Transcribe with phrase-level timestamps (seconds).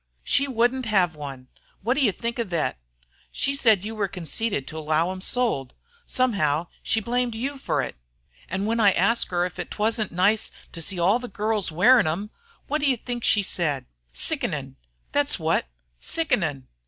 [0.23, 1.47] "She wouldn't hev one!
[1.83, 2.79] Wot do you think of thet?
[3.31, 5.75] Said you were conceited to allow 'em sold.
[6.07, 7.95] Somehow she blamed you fer it.
[8.49, 11.75] An' when I asked her if 't wasn't nice to see all the girls a
[11.75, 12.31] wearin' 'em
[12.67, 13.85] wot you think she said?
[14.11, 14.75] 'Sickenin','
[15.13, 15.65] thet's wot,
[15.99, 16.65] 'sickenin'!'